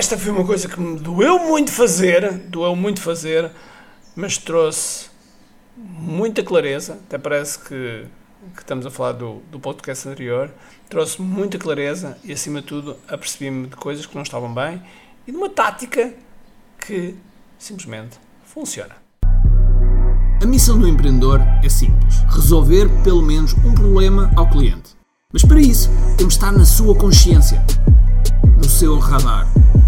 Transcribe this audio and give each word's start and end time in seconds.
esta 0.00 0.16
foi 0.16 0.32
uma 0.32 0.46
coisa 0.46 0.66
que 0.66 0.80
me 0.80 0.98
doeu 0.98 1.38
muito 1.40 1.70
fazer, 1.70 2.32
doeu 2.48 2.74
muito 2.74 3.02
fazer, 3.02 3.50
mas 4.16 4.38
trouxe 4.38 5.10
muita 5.76 6.42
clareza, 6.42 6.94
até 7.06 7.18
parece 7.18 7.58
que, 7.58 8.06
que 8.54 8.60
estamos 8.60 8.86
a 8.86 8.90
falar 8.90 9.12
do, 9.12 9.42
do 9.50 9.60
podcast 9.60 10.08
anterior, 10.08 10.50
trouxe 10.88 11.20
muita 11.20 11.58
clareza 11.58 12.16
e, 12.24 12.32
acima 12.32 12.62
de 12.62 12.66
tudo, 12.68 12.96
apercebi-me 13.06 13.66
de 13.66 13.76
coisas 13.76 14.06
que 14.06 14.14
não 14.14 14.22
estavam 14.22 14.54
bem 14.54 14.82
e 15.26 15.32
de 15.32 15.36
uma 15.36 15.50
tática 15.50 16.14
que 16.78 17.14
simplesmente 17.58 18.18
funciona. 18.46 18.96
A 20.42 20.46
missão 20.46 20.78
do 20.78 20.88
empreendedor 20.88 21.42
é 21.62 21.68
simples: 21.68 22.20
resolver 22.30 22.88
pelo 23.04 23.20
menos 23.20 23.52
um 23.52 23.74
problema 23.74 24.32
ao 24.34 24.48
cliente. 24.48 24.96
Mas 25.30 25.44
para 25.44 25.60
isso, 25.60 25.90
temos 26.16 26.32
de 26.32 26.40
estar 26.40 26.52
na 26.52 26.64
sua 26.64 26.94
consciência, 26.94 27.62
no 28.56 28.64
seu 28.64 28.98
radar. 28.98 29.59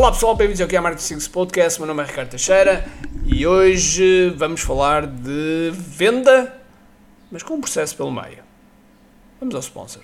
Olá 0.00 0.12
pessoal, 0.12 0.34
bem-vindos 0.34 0.62
ao 0.62 0.66
que 0.66 0.74
é 0.74 0.80
Marketing 0.80 1.02
Secrets 1.04 1.28
Podcast. 1.28 1.78
Meu 1.78 1.86
nome 1.86 2.02
é 2.02 2.06
Ricardo 2.06 2.30
Teixeira 2.30 2.86
e 3.22 3.46
hoje 3.46 4.30
vamos 4.34 4.62
falar 4.62 5.06
de 5.06 5.72
venda, 5.74 6.56
mas 7.30 7.42
com 7.42 7.56
um 7.56 7.60
processo 7.60 7.94
pelo 7.94 8.10
meio. 8.10 8.38
Vamos 9.38 9.54
ao 9.54 9.60
sponsor. 9.60 10.02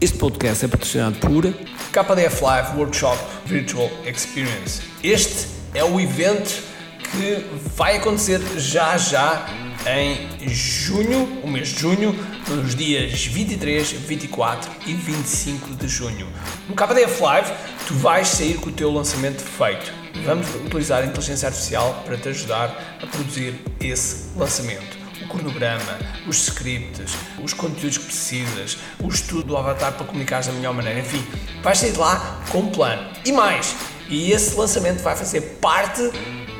Este 0.00 0.16
podcast 0.16 0.64
é 0.64 0.68
patrocinado 0.68 1.18
por 1.18 1.42
KDF 1.42 2.42
Live 2.42 2.78
Workshop 2.78 3.18
Virtual 3.44 3.90
Experience. 4.06 4.80
Este 5.02 5.46
é 5.74 5.84
o 5.84 6.00
evento 6.00 6.62
que 7.02 7.44
vai 7.76 7.98
acontecer 7.98 8.40
já 8.56 8.96
já 8.96 9.46
em 9.86 10.48
junho, 10.48 11.42
o 11.42 11.48
mês 11.48 11.68
de 11.68 11.80
junho, 11.80 12.14
nos 12.48 12.74
dias 12.74 13.26
23, 13.26 13.92
24 13.92 14.70
e 14.86 14.94
25 14.94 15.74
de 15.74 15.86
junho. 15.86 16.26
No 16.66 16.74
KDF 16.74 17.22
Live, 17.22 17.52
tu 17.86 17.94
vais 17.94 18.26
sair 18.26 18.54
com 18.54 18.70
o 18.70 18.72
teu 18.72 18.90
lançamento 18.90 19.42
feito. 19.42 19.92
Vamos 20.24 20.46
utilizar 20.54 21.02
a 21.02 21.06
inteligência 21.06 21.48
artificial 21.48 22.02
para 22.04 22.16
te 22.16 22.28
ajudar 22.30 22.98
a 23.02 23.06
produzir 23.06 23.60
esse 23.80 24.36
lançamento. 24.36 24.96
O 25.22 25.28
cronograma, 25.28 25.98
os 26.26 26.48
scripts, 26.48 27.14
os 27.42 27.52
conteúdos 27.52 27.98
que 27.98 28.04
precisas, 28.04 28.78
o 29.00 29.08
estudo 29.08 29.44
do 29.44 29.56
avatar 29.56 29.92
para 29.92 30.06
comunicar 30.06 30.42
da 30.42 30.52
melhor 30.52 30.74
maneira, 30.74 31.00
enfim, 31.00 31.24
vais 31.62 31.78
sair 31.78 31.92
de 31.92 31.98
lá 31.98 32.40
com 32.50 32.60
um 32.60 32.70
plano. 32.70 33.06
E 33.24 33.32
mais, 33.32 33.74
e 34.08 34.32
esse 34.32 34.54
lançamento 34.56 35.02
vai 35.02 35.16
fazer 35.16 35.40
parte 35.60 36.10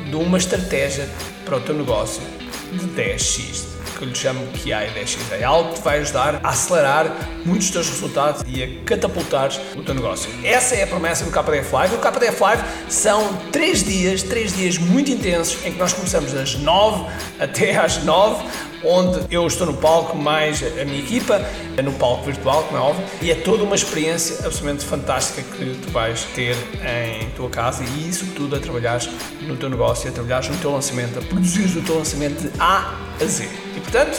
de 0.09 0.17
uma 0.17 0.39
estratégia 0.39 1.09
para 1.45 1.57
o 1.57 1.61
teu 1.61 1.75
negócio 1.75 2.23
de 2.73 2.87
10x, 2.87 3.74
que 4.05 4.09
eu 4.09 4.09
lhe 4.09 4.15
chamo 4.15 4.47
QI 4.53 4.71
10x. 4.71 5.33
É 5.33 5.45
algo 5.45 5.71
que 5.71 5.81
te 5.81 5.85
vai 5.85 5.99
ajudar 6.01 6.41
a 6.43 6.49
acelerar 6.51 7.07
muitos 7.45 7.71
dos 7.71 7.71
teus 7.71 7.89
resultados 7.89 8.45
e 8.47 8.63
a 8.63 8.85
catapultar 8.85 9.51
o 9.75 9.83
teu 9.83 9.95
negócio. 9.95 10.31
Essa 10.45 10.75
é 10.75 10.83
a 10.83 10.87
promessa 10.87 11.25
do 11.25 11.31
KDF 11.31 11.73
Live. 11.73 11.95
O 11.95 11.99
KDF 11.99 12.41
Live 12.41 12.63
são 12.89 13.35
3 13.53 13.85
dias, 13.85 14.23
3 14.23 14.57
dias 14.57 14.79
muito 14.79 15.11
intensos 15.11 15.65
em 15.65 15.73
que 15.73 15.79
nós 15.79 15.93
começamos 15.93 16.33
das 16.33 16.55
9 16.55 17.07
até 17.41 17.77
às 17.77 18.03
9 18.05 18.45
onde 18.85 19.21
eu 19.31 19.47
estou 19.47 19.67
no 19.67 19.75
palco, 19.75 20.17
mais 20.17 20.63
a 20.63 20.85
minha 20.85 21.01
equipa, 21.01 21.41
no 21.83 21.93
palco 21.93 22.25
virtual, 22.25 22.65
como 22.65 22.79
é 22.79 22.81
óbvio, 22.81 23.05
e 23.23 23.31
é 23.31 23.35
toda 23.35 23.63
uma 23.63 23.75
experiência 23.75 24.47
absolutamente 24.47 24.85
fantástica 24.85 25.43
que 25.43 25.79
tu 25.83 25.91
vais 25.91 26.25
ter 26.35 26.57
em 26.83 27.29
tua 27.31 27.49
casa 27.51 27.83
e 27.85 28.09
isso 28.09 28.27
tudo 28.35 28.57
a 28.57 28.61
trabalhares 28.61 29.09
no 29.43 29.57
teu 29.57 29.69
negócio, 29.69 30.09
a 30.09 30.13
trabalhares 30.13 30.49
no 30.49 30.57
teu 30.57 30.73
lançamento, 30.73 31.19
a 31.19 31.23
produzir 31.23 31.77
o 31.79 31.83
teu 31.83 31.99
lançamento 31.99 32.43
de 32.43 32.51
A 32.61 32.95
a 33.21 33.25
Z. 33.25 33.49
E 33.77 33.81
portanto, 33.81 34.15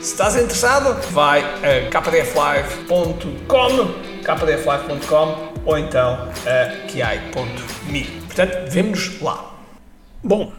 se 0.00 0.12
estás 0.12 0.34
interessado, 0.34 0.98
vai 1.10 1.42
a 1.42 1.90
kdflive.com, 1.90 3.40
kdflive.com 4.24 5.50
ou 5.64 5.78
então 5.78 6.28
a 6.46 6.86
kiai.me. 6.86 8.04
Portanto, 8.04 8.70
vemos 8.70 9.20
lá. 9.20 9.54
Bom, 10.22 10.52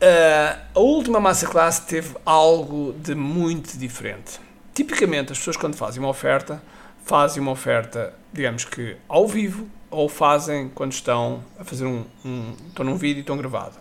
Uh, 0.00 0.58
a 0.74 0.80
última 0.80 1.20
masterclass 1.20 1.78
teve 1.78 2.16
algo 2.24 2.94
de 2.94 3.14
muito 3.14 3.76
diferente. 3.76 4.40
Tipicamente, 4.72 5.32
as 5.32 5.38
pessoas, 5.38 5.58
quando 5.58 5.76
fazem 5.76 6.00
uma 6.02 6.08
oferta, 6.08 6.62
fazem 7.04 7.42
uma 7.42 7.52
oferta, 7.52 8.14
digamos 8.32 8.64
que 8.64 8.96
ao 9.06 9.28
vivo, 9.28 9.68
ou 9.90 10.08
fazem 10.08 10.70
quando 10.70 10.92
estão 10.92 11.44
a 11.58 11.64
fazer 11.64 11.84
um, 11.84 12.06
um 12.24 12.54
estão 12.68 12.82
num 12.82 12.96
vídeo 12.96 13.18
e 13.18 13.20
estão 13.20 13.36
gravado. 13.36 13.76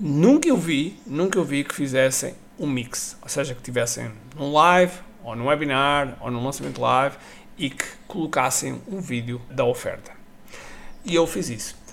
Nunca 0.00 0.48
eu 0.48 0.56
vi, 0.56 0.98
nunca 1.06 1.38
eu 1.38 1.44
vi 1.44 1.62
que 1.62 1.72
fizessem 1.72 2.34
um 2.58 2.66
mix, 2.66 3.16
ou 3.22 3.28
seja, 3.28 3.54
que 3.54 3.62
tivessem 3.62 4.10
num 4.36 4.52
live, 4.52 4.94
ou 5.22 5.36
num 5.36 5.46
webinar, 5.46 6.16
ou 6.20 6.32
num 6.32 6.42
lançamento 6.44 6.80
live 6.80 7.16
e 7.56 7.70
que 7.70 7.84
colocassem 8.08 8.82
um 8.88 9.00
vídeo 9.00 9.40
da 9.48 9.64
oferta. 9.64 10.10
E 11.04 11.14
eu 11.14 11.28
fiz 11.28 11.48
isso. 11.48 11.83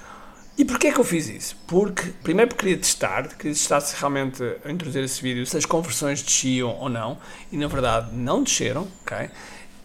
E 0.58 0.66
porquê 0.66 0.88
é 0.88 0.92
que 0.92 1.00
eu 1.00 1.04
fiz 1.04 1.28
isso? 1.28 1.56
Porque, 1.66 2.10
primeiro 2.22 2.50
porque 2.50 2.66
queria 2.66 2.78
testar, 2.78 3.28
queria 3.30 3.54
testar 3.54 3.80
se 3.80 3.96
realmente 3.98 4.44
a 4.66 4.72
introduzir 4.72 5.04
esse 5.04 5.22
vídeo, 5.22 5.46
se 5.46 5.58
as 5.58 5.66
conversões 5.66 6.22
desciam 6.22 6.78
ou 6.78 6.90
não, 6.90 7.18
e 7.52 7.58
na 7.58 7.68
verdade 7.68 8.14
não 8.14 8.44
desceram, 8.44 8.88
ok? 9.02 9.30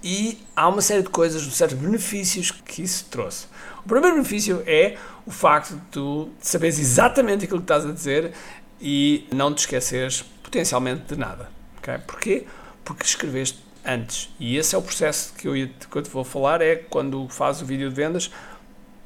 E 0.02 0.38
há 0.54 0.68
uma 0.68 0.82
série 0.82 1.02
de 1.02 1.08
coisas, 1.08 1.42
certos 1.54 1.78
benefícios 1.78 2.50
que 2.50 2.82
isso 2.82 3.06
trouxe. 3.10 3.46
O 3.84 3.88
primeiro 3.88 4.16
benefício 4.16 4.62
é 4.66 4.96
o 5.24 5.30
facto 5.30 5.74
de 5.74 5.80
tu 5.90 6.30
saberes 6.40 6.78
exatamente 6.78 7.44
aquilo 7.44 7.60
que 7.60 7.64
estás 7.64 7.86
a 7.86 7.92
dizer 7.92 8.32
e 8.80 9.26
não 9.32 9.54
te 9.54 9.58
esqueceres 9.58 10.22
potencialmente 10.42 11.14
de 11.14 11.16
nada, 11.16 11.48
ok? 11.78 11.98
Porquê? 12.06 12.46
Porque 12.84 13.04
escreveste 13.04 13.58
antes. 13.84 14.28
E 14.38 14.56
esse 14.56 14.74
é 14.74 14.78
o 14.78 14.82
processo 14.82 15.32
que 15.34 15.46
eu, 15.46 15.54
que 15.54 15.96
eu 15.96 16.02
te 16.02 16.10
vou 16.10 16.24
falar, 16.24 16.60
é 16.60 16.76
quando 16.76 17.28
fazes 17.28 17.62
o 17.62 17.66
vídeo 17.66 17.88
de 17.88 17.94
vendas, 17.94 18.30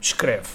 escreve 0.01 0.49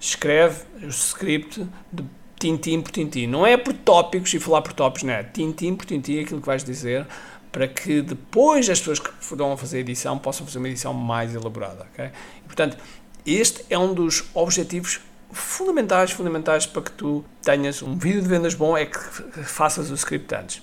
escreve 0.00 0.64
o 0.82 0.88
script 0.88 1.66
de 1.92 2.04
tintim 2.38 2.80
por 2.80 2.90
tintim. 2.90 3.26
Não 3.26 3.46
é 3.46 3.56
por 3.56 3.72
tópicos 3.72 4.32
e 4.34 4.38
falar 4.38 4.62
por 4.62 4.72
tópicos, 4.72 5.04
não 5.04 5.14
é? 5.14 5.22
Tintim 5.22 5.74
por 5.74 5.86
tintim 5.86 6.18
é 6.18 6.20
aquilo 6.20 6.40
que 6.40 6.46
vais 6.46 6.62
dizer 6.62 7.06
para 7.50 7.68
que 7.68 8.02
depois 8.02 8.68
as 8.68 8.80
pessoas 8.80 8.98
que 8.98 9.10
vão 9.36 9.56
fazer 9.56 9.76
a 9.78 9.80
edição 9.80 10.18
possam 10.18 10.44
fazer 10.44 10.58
uma 10.58 10.68
edição 10.68 10.92
mais 10.92 11.34
elaborada, 11.34 11.86
ok? 11.92 12.06
E, 12.06 12.46
portanto, 12.46 12.76
este 13.24 13.64
é 13.70 13.78
um 13.78 13.94
dos 13.94 14.24
objetivos 14.34 15.00
fundamentais, 15.32 16.10
fundamentais 16.10 16.66
para 16.66 16.82
que 16.82 16.92
tu 16.92 17.24
tenhas 17.42 17.82
um 17.82 17.96
vídeo 17.96 18.22
de 18.22 18.28
vendas 18.28 18.54
bom 18.54 18.76
é 18.76 18.86
que 18.86 18.98
faças 19.44 19.90
o 19.90 19.94
script 19.94 20.34
antes. 20.34 20.62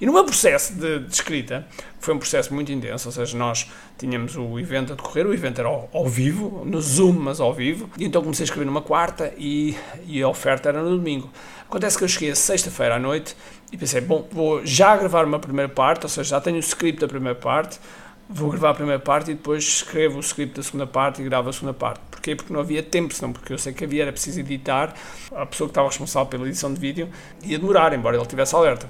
E 0.00 0.06
no 0.06 0.12
meu 0.12 0.24
processo 0.24 0.74
de, 0.74 1.00
de 1.00 1.14
escrita, 1.14 1.66
foi 1.98 2.14
um 2.14 2.18
processo 2.18 2.54
muito 2.54 2.72
intenso, 2.72 3.08
ou 3.08 3.12
seja, 3.12 3.36
nós 3.36 3.70
tínhamos 3.98 4.36
o 4.36 4.58
evento 4.58 4.92
a 4.92 4.96
decorrer, 4.96 5.26
o 5.26 5.34
evento 5.34 5.60
era 5.60 5.68
ao, 5.68 5.88
ao, 5.92 6.08
vivo, 6.08 6.62
no 6.64 6.80
Zoom, 6.80 7.12
mas 7.12 7.40
ao 7.40 7.52
vivo, 7.52 7.90
e 7.98 8.04
então 8.04 8.22
comecei 8.22 8.44
a 8.44 8.46
escrever 8.46 8.64
numa 8.64 8.82
quarta 8.82 9.32
e, 9.36 9.76
e 10.06 10.22
a 10.22 10.28
oferta 10.28 10.68
era 10.68 10.82
no 10.82 10.96
domingo. 10.96 11.30
Acontece 11.68 11.98
que 11.98 12.04
eu 12.04 12.08
cheguei 12.08 12.30
a 12.30 12.34
sexta-feira 12.34 12.96
à 12.96 12.98
noite 12.98 13.36
e 13.70 13.76
pensei, 13.76 14.00
bom, 14.00 14.26
vou 14.32 14.64
já 14.64 14.96
gravar 14.96 15.24
uma 15.24 15.38
primeira 15.38 15.68
parte, 15.68 16.04
ou 16.04 16.08
seja, 16.08 16.30
já 16.30 16.40
tenho 16.40 16.56
o 16.56 16.60
script 16.60 17.00
da 17.00 17.08
primeira 17.08 17.38
parte, 17.38 17.78
vou 18.32 18.50
gravar 18.50 18.70
a 18.70 18.74
primeira 18.74 19.00
parte 19.00 19.32
e 19.32 19.34
depois 19.34 19.64
escrevo 19.64 20.18
o 20.18 20.20
script 20.20 20.54
da 20.56 20.62
segunda 20.62 20.86
parte 20.86 21.20
e 21.20 21.24
gravo 21.24 21.48
a 21.48 21.52
segunda 21.52 21.74
parte. 21.74 22.00
Porquê? 22.10 22.36
Porque 22.36 22.52
não 22.52 22.60
havia 22.60 22.82
tempo, 22.82 23.12
senão 23.12 23.32
porque 23.32 23.52
eu 23.52 23.58
sei 23.58 23.72
que 23.72 23.84
havia, 23.84 24.02
era 24.02 24.12
preciso 24.12 24.38
editar, 24.38 24.94
a 25.34 25.44
pessoa 25.44 25.66
que 25.66 25.72
estava 25.72 25.88
responsável 25.88 26.28
pela 26.28 26.46
edição 26.46 26.72
de 26.72 26.78
vídeo 26.78 27.08
ia 27.42 27.58
demorar, 27.58 27.92
embora 27.92 28.16
ele 28.16 28.26
tivesse 28.26 28.54
alerta. 28.54 28.88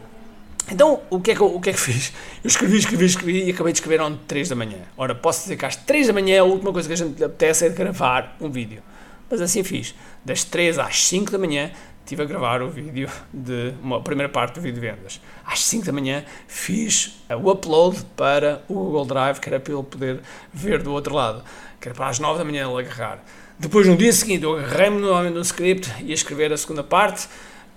Então, 0.71 1.01
o 1.09 1.21
que, 1.21 1.31
é 1.31 1.35
que 1.35 1.41
eu, 1.41 1.55
o 1.55 1.61
que 1.61 1.71
é 1.71 1.73
que 1.73 1.81
fiz? 1.81 2.13
Eu 2.45 2.49
escrevi, 2.49 2.77
escrevi, 2.77 3.05
escrevi 3.07 3.45
e 3.45 3.51
acabei 3.51 3.73
de 3.73 3.79
escrever 3.79 4.01
às 4.01 4.15
3 4.29 4.51
da 4.51 4.55
manhã. 4.55 4.79
Ora, 4.97 5.15
posso 5.15 5.43
dizer 5.43 5.57
que 5.57 5.65
às 5.65 5.75
3 5.75 6.09
da 6.09 6.13
manhã 6.13 6.43
a 6.43 6.45
última 6.45 6.73
coisa 6.73 6.87
que 6.87 6.93
a 6.93 6.97
gente 6.97 7.25
apetece 7.25 7.67
é 7.67 7.71
gravar 7.71 8.37
um 8.41 8.51
vídeo. 8.51 8.83
Mas 9.31 9.41
assim 9.41 9.63
fiz. 9.63 9.95
Das 10.25 10.45
3 10.45 10.79
às 10.79 11.05
5 11.05 11.33
da 11.33 11.39
manhã 11.39 11.71
estive 12.11 12.23
a 12.23 12.27
gravar 12.27 12.61
o 12.61 12.69
vídeo 12.69 13.09
de 13.33 13.73
uma 13.81 14.01
primeira 14.03 14.29
parte 14.29 14.55
do 14.55 14.61
vídeo 14.61 14.81
de 14.81 14.89
vendas. 14.89 15.21
Às 15.45 15.63
5 15.65 15.87
da 15.87 15.93
manhã 15.93 16.25
fiz 16.49 17.23
o 17.31 17.51
upload 17.51 18.05
para 18.17 18.65
o 18.69 18.75
Google 18.75 19.05
Drive, 19.05 19.39
que 19.39 19.49
era 19.49 19.61
para 19.61 19.73
ele 19.73 19.83
poder 19.85 20.21
ver 20.53 20.83
do 20.83 20.93
outro 20.93 21.15
lado, 21.15 21.45
que 21.81 21.89
era 21.89 21.95
para 21.95 22.09
às 22.09 22.19
9 22.19 22.39
da 22.39 22.45
manhã 22.45 22.69
ele 22.69 22.81
agarrar. 22.81 23.23
Depois, 23.57 23.87
no 23.87 23.97
dia 23.97 24.13
seguinte, 24.13 24.43
eu 24.43 24.59
agarrei-me 24.59 25.01
novamente 25.01 25.35
no 25.35 25.41
script 25.43 25.89
e 26.03 26.11
a 26.11 26.15
escrever 26.15 26.53
a 26.53 26.57
segunda 26.57 26.83
parte, 26.83 27.29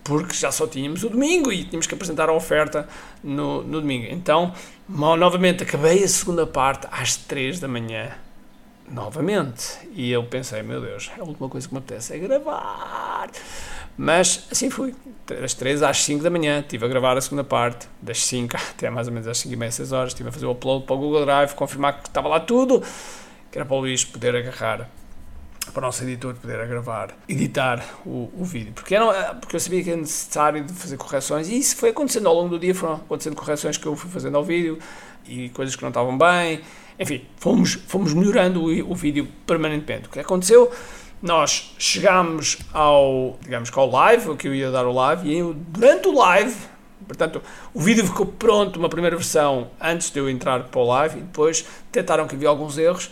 porque 0.04 0.34
já 0.34 0.52
só 0.52 0.66
tínhamos 0.66 1.04
o 1.04 1.10
domingo 1.10 1.52
e 1.52 1.66
tínhamos 1.66 1.86
que 1.86 1.94
apresentar 1.94 2.28
a 2.28 2.34
oferta 2.34 2.88
no, 3.24 3.62
no 3.62 3.82
domingo. 3.82 4.08
Então, 4.10 4.52
novamente, 4.90 5.62
acabei 5.62 6.04
a 6.04 6.08
segunda 6.08 6.48
parte 6.48 6.88
às 6.92 7.16
3 7.16 7.60
da 7.60 7.68
manhã 7.68 8.14
novamente. 8.90 9.80
E 9.94 10.12
eu 10.12 10.24
pensei, 10.24 10.62
meu 10.62 10.82
Deus, 10.82 11.12
a 11.18 11.24
última 11.24 11.50
coisa 11.50 11.68
que 11.68 11.74
me 11.74 11.80
apetece 11.80 12.14
é 12.14 12.18
gravar. 12.20 13.30
Mas 13.98 14.48
assim 14.52 14.70
fui. 14.70 14.96
Das 15.26 15.54
3 15.54 15.84
às 15.84 16.04
5 16.04 16.24
da 16.24 16.30
manhã 16.30 16.60
estive 16.60 16.86
a 16.86 16.88
gravar 16.88 17.18
a 17.18 17.22
segunda 17.22 17.44
parte, 17.44 17.88
das 18.02 18.24
5 18.26 18.56
até 18.72 18.90
mais 18.90 19.08
ou 19.08 19.14
menos 19.14 19.28
às 19.28 19.38
5 19.38 19.54
e 19.54 19.58
meia, 19.58 19.72
6 19.72 19.92
horas. 19.92 20.10
Estive 20.10 20.30
a 20.30 20.32
fazer 20.32 20.46
o 20.46 20.52
upload 20.52 20.86
para 20.86 20.96
o 20.96 20.98
Google 20.98 21.26
Drive, 21.26 21.54
confirmar 21.54 22.02
que 22.02 22.10
estava 22.10 22.28
lá 22.28 22.40
tudo, 22.40 22.82
que 23.52 23.58
era 23.58 23.66
para 23.66 23.76
o 23.76 23.80
Luís 23.80 24.04
poder 24.04 24.36
agarrar, 24.36 24.90
para 25.72 25.80
o 25.80 25.86
nosso 25.86 26.04
editor 26.04 26.34
poder 26.34 26.68
gravar, 26.68 27.16
editar 27.30 27.84
o, 28.06 28.30
o 28.36 28.44
vídeo. 28.44 28.74
Porque, 28.74 28.96
era, 28.96 29.36
porque 29.36 29.56
eu 29.56 29.60
sabia 29.60 29.84
que 29.84 29.92
era 29.92 30.00
necessário 30.00 30.64
de 30.64 30.74
fazer 30.74 30.98
correções 30.98 31.48
e 31.48 31.58
isso 31.58 31.78
foi 31.78 31.90
acontecendo 31.90 32.28
ao 32.28 32.36
longo 32.36 32.50
do 32.50 32.60
dia. 32.60 32.74
Foram 32.74 32.96
acontecendo 32.96 33.36
correções 33.36 33.78
que 33.78 33.86
eu 33.86 33.96
fui 33.96 34.10
fazendo 34.10 34.36
ao 34.36 34.44
vídeo 34.44 34.80
e 35.26 35.50
coisas 35.50 35.76
que 35.76 35.82
não 35.84 35.90
estavam 35.90 36.18
bem. 36.18 36.62
Enfim, 37.00 37.26
fomos, 37.38 37.80
fomos 37.88 38.14
melhorando 38.14 38.64
o, 38.64 38.92
o 38.92 38.96
vídeo 38.96 39.28
permanentemente. 39.46 40.08
O 40.08 40.12
que 40.12 40.20
aconteceu? 40.20 40.72
nós 41.24 41.74
chegámos 41.80 42.58
ao, 42.74 43.40
digamos 43.42 43.70
que 43.70 43.80
ao 43.80 43.90
live, 43.90 44.32
o 44.32 44.36
que 44.36 44.46
eu 44.46 44.54
ia 44.54 44.70
dar 44.70 44.86
o 44.86 44.92
live, 44.92 45.30
e 45.30 45.38
eu, 45.38 45.54
durante 45.54 46.10
o 46.10 46.14
live, 46.18 46.54
portanto, 47.08 47.42
o 47.74 47.80
vídeo 47.80 48.06
ficou 48.06 48.26
pronto, 48.26 48.78
uma 48.78 48.90
primeira 48.90 49.16
versão, 49.16 49.72
antes 49.80 50.12
de 50.12 50.20
eu 50.20 50.30
entrar 50.30 50.66
para 50.66 50.82
o 50.82 50.84
live, 50.84 51.20
e 51.20 51.22
depois 51.22 51.66
detectaram 51.86 52.28
que 52.28 52.36
havia 52.36 52.50
alguns 52.50 52.78
erros, 52.78 53.10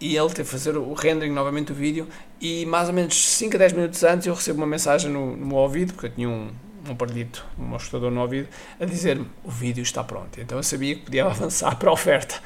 e 0.00 0.16
ele 0.16 0.28
teve 0.28 0.44
que 0.44 0.52
fazer 0.52 0.76
o 0.76 0.92
rendering 0.92 1.32
novamente 1.32 1.72
do 1.72 1.74
vídeo, 1.74 2.06
e 2.40 2.64
mais 2.66 2.86
ou 2.86 2.94
menos 2.94 3.28
5 3.28 3.56
a 3.56 3.58
10 3.58 3.72
minutos 3.72 4.04
antes 4.04 4.28
eu 4.28 4.34
recebo 4.34 4.58
uma 4.58 4.66
mensagem 4.66 5.10
no, 5.10 5.36
no 5.36 5.46
meu 5.46 5.56
ouvido, 5.56 5.94
porque 5.94 6.06
eu 6.06 6.10
tinha 6.14 6.28
um, 6.28 6.52
um 6.88 6.92
aparelhito, 6.92 7.44
um 7.58 7.74
escutador 7.74 8.12
no 8.12 8.20
ouvido, 8.20 8.46
a 8.78 8.84
dizer-me, 8.84 9.26
o 9.42 9.50
vídeo 9.50 9.82
está 9.82 10.04
pronto. 10.04 10.40
Então 10.40 10.56
eu 10.56 10.62
sabia 10.62 10.94
que 10.94 11.02
podia 11.02 11.24
avançar 11.26 11.74
para 11.74 11.90
a 11.90 11.92
oferta. 11.92 12.40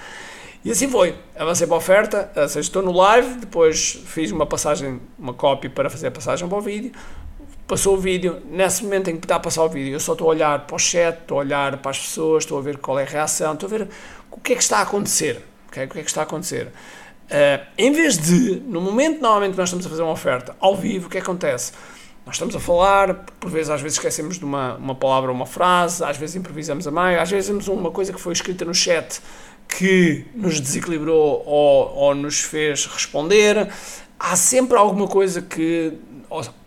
E 0.65 0.71
assim 0.71 0.89
foi. 0.89 1.17
Avancei 1.37 1.67
para 1.67 1.77
a 1.77 1.79
oferta, 1.79 2.49
seja, 2.49 2.61
estou 2.61 2.83
no 2.83 2.93
live, 2.93 3.35
depois 3.41 4.01
fiz 4.07 4.31
uma 4.31 4.47
passagem, 4.47 5.01
uma 5.19 5.35
cópia 5.35 5.69
para 5.69 5.91
fazer 5.91 6.07
a 6.07 6.11
passagem 6.11 6.49
para 6.49 6.59
o 6.59 6.61
vídeo. 6.61 6.93
Passou 7.67 7.95
o 7.95 7.97
vídeo, 7.97 8.43
nesse 8.49 8.85
momento 8.85 9.09
em 9.09 9.17
que 9.17 9.25
está 9.25 9.37
a 9.37 9.41
passar 9.41 9.65
o 9.65 9.69
vídeo, 9.69 9.95
eu 9.95 10.01
só 10.01 10.13
estou 10.13 10.29
a 10.29 10.31
olhar 10.31 10.67
para 10.67 10.77
o 10.77 10.79
chat, 10.79 11.19
estou 11.21 11.39
a 11.39 11.41
olhar 11.41 11.77
para 11.79 11.91
as 11.91 11.99
pessoas, 11.99 12.45
estou 12.45 12.59
a 12.59 12.61
ver 12.61 12.79
qual 12.79 12.99
é 12.99 13.03
a 13.03 13.07
reação, 13.07 13.55
estou 13.55 13.67
a 13.67 13.71
ver 13.71 13.89
o 14.31 14.39
que 14.39 14.53
é 14.53 14.57
que 14.57 14.63
está 14.63 14.79
a 14.79 14.83
acontecer. 14.83 15.45
Okay? 15.69 15.87
O 15.87 15.89
que 15.89 15.99
é 15.99 16.03
que 16.03 16.09
está 16.09 16.21
a 16.21 16.25
acontecer? 16.25 16.67
Uh, 16.67 17.67
em 17.79 17.93
vez 17.93 18.19
de, 18.19 18.61
no 18.67 18.81
momento 18.81 19.21
normalmente 19.21 19.57
nós 19.57 19.69
estamos 19.69 19.87
a 19.87 19.89
fazer 19.89 20.03
uma 20.03 20.13
oferta 20.13 20.55
ao 20.61 20.77
vivo, 20.77 21.07
o 21.07 21.11
que 21.11 21.19
acontece? 21.19 21.73
Nós 22.25 22.37
estamos 22.37 22.55
a 22.55 22.61
falar, 22.61 23.27
por 23.41 23.51
vezes 23.51 23.69
às 23.69 23.81
vezes 23.81 23.99
esquecemos 23.99 24.39
de 24.39 24.45
uma, 24.45 24.77
uma 24.77 24.95
palavra 24.95 25.31
ou 25.31 25.37
uma 25.37 25.47
frase, 25.47 26.05
às 26.05 26.17
vezes 26.17 26.37
improvisamos 26.37 26.87
a 26.87 26.91
meio, 26.91 27.21
às 27.21 27.31
vezes 27.31 27.49
temos 27.49 27.67
uma 27.67 27.91
coisa 27.91 28.13
que 28.13 28.21
foi 28.21 28.33
escrita 28.33 28.65
no 28.65 28.73
chat 28.73 29.21
que 29.67 30.25
nos 30.35 30.61
desequilibrou 30.61 31.43
ou, 31.45 31.95
ou 31.97 32.15
nos 32.15 32.41
fez 32.41 32.87
responder. 32.87 33.69
Há 34.19 34.37
sempre 34.37 34.77
alguma 34.77 35.09
coisa 35.09 35.43
que. 35.43 35.95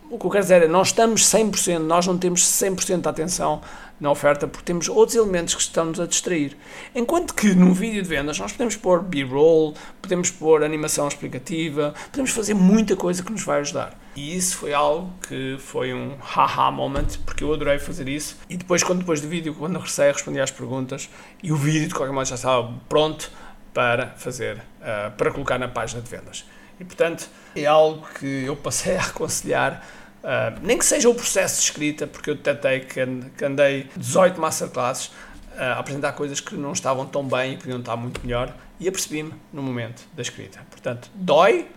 O 0.08 0.18
que 0.18 0.26
eu 0.26 0.30
quero 0.30 0.44
dizer 0.44 0.62
é, 0.62 0.68
nós 0.68 0.88
estamos 0.88 1.22
100%, 1.22 1.78
nós 1.78 2.06
não 2.06 2.16
temos 2.16 2.42
100% 2.42 3.00
de 3.00 3.08
atenção 3.08 3.60
na 3.98 4.10
oferta 4.10 4.46
porque 4.46 4.64
temos 4.64 4.88
outros 4.88 5.16
elementos 5.16 5.54
que 5.54 5.60
estão-nos 5.60 5.98
a 5.98 6.06
distrair. 6.06 6.56
Enquanto 6.94 7.34
que 7.34 7.54
num 7.54 7.72
vídeo 7.72 8.02
de 8.02 8.08
vendas 8.08 8.38
nós 8.38 8.52
podemos 8.52 8.76
pôr 8.76 9.02
B-roll, 9.02 9.74
podemos 10.00 10.30
pôr 10.30 10.62
animação 10.62 11.08
explicativa, 11.08 11.94
podemos 12.10 12.30
fazer 12.30 12.54
muita 12.54 12.96
coisa 12.96 13.22
que 13.22 13.32
nos 13.32 13.42
vai 13.42 13.60
ajudar. 13.60 13.98
E 14.14 14.36
isso 14.36 14.56
foi 14.56 14.72
algo 14.72 15.12
que 15.28 15.56
foi 15.58 15.92
um 15.92 16.16
haha 16.20 16.70
moment, 16.70 17.18
porque 17.24 17.44
eu 17.44 17.52
adorei 17.52 17.78
fazer 17.78 18.08
isso. 18.08 18.38
E 18.48 18.56
depois, 18.56 18.82
quando 18.82 19.00
depois 19.00 19.20
do 19.20 19.28
vídeo, 19.28 19.54
quando 19.54 19.74
regressei, 19.74 20.10
respondi 20.10 20.40
às 20.40 20.50
perguntas 20.50 21.10
e 21.42 21.52
o 21.52 21.56
vídeo 21.56 21.88
de 21.88 21.94
qualquer 21.94 22.14
modo 22.14 22.26
já 22.26 22.34
estava 22.34 22.72
pronto 22.88 23.30
para 23.74 24.14
fazer, 24.16 24.56
uh, 24.56 25.10
para 25.16 25.30
colocar 25.30 25.58
na 25.58 25.68
página 25.68 26.00
de 26.00 26.08
vendas. 26.08 26.46
E 26.80 26.84
portanto, 26.84 27.28
é 27.54 27.66
algo 27.66 28.06
que 28.18 28.44
eu 28.44 28.56
passei 28.56 28.96
a 28.96 29.02
aconselhar 29.02 29.86
Uh, 30.26 30.58
nem 30.60 30.76
que 30.76 30.84
seja 30.84 31.08
o 31.08 31.14
processo 31.14 31.60
de 31.60 31.62
escrita, 31.66 32.04
porque 32.04 32.30
eu 32.30 32.34
detectei 32.34 32.80
que, 32.80 33.44
andei 33.44 33.88
18 33.96 34.40
masterclasses 34.40 35.06
uh, 35.06 35.76
a 35.76 35.78
apresentar 35.78 36.14
coisas 36.14 36.40
que 36.40 36.56
não 36.56 36.72
estavam 36.72 37.06
tão 37.06 37.22
bem 37.22 37.52
e 37.52 37.56
podiam 37.56 37.78
estar 37.78 37.94
muito 37.94 38.20
melhor, 38.26 38.52
e 38.80 38.88
apercebi-me 38.88 39.32
no 39.52 39.62
momento 39.62 40.02
da 40.14 40.22
escrita. 40.22 40.66
Portanto, 40.68 41.08
dói, 41.14 41.68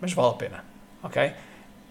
mas 0.00 0.14
vale 0.14 0.30
a 0.30 0.32
pena. 0.32 0.64
Ok? 1.02 1.30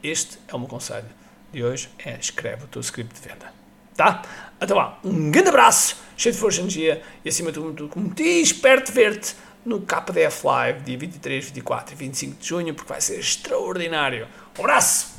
Este 0.02 0.40
é 0.48 0.56
o 0.56 0.58
meu 0.58 0.68
conselho 0.68 1.06
de 1.54 1.64
hoje: 1.64 1.90
é 2.04 2.18
escreve 2.20 2.64
o 2.64 2.68
teu 2.68 2.82
script 2.82 3.14
de 3.14 3.28
venda. 3.28 3.54
Tá? 3.96 4.24
Então 4.60 4.78
lá, 4.78 4.98
um 5.04 5.30
grande 5.30 5.50
abraço, 5.50 5.96
cheio 6.18 6.34
de 6.34 6.42
força 6.42 6.58
e 6.58 6.62
energia, 6.62 7.04
e 7.24 7.30
acima 7.30 7.52
de 7.52 7.60
tudo, 7.60 7.88
como 7.88 8.10
te 8.16 8.24
espero 8.24 8.82
te 8.82 8.92
ver-te 8.92 9.36
no 9.64 9.82
KDF 9.82 10.44
Live, 10.44 10.80
dia 10.80 10.98
23, 10.98 11.46
24 11.46 11.94
e 11.94 11.98
25 11.98 12.42
de 12.42 12.48
junho, 12.48 12.74
porque 12.74 12.92
vai 12.92 13.00
ser 13.00 13.20
extraordinário. 13.20 14.28
Um 14.58 14.62
abraço! 14.62 15.19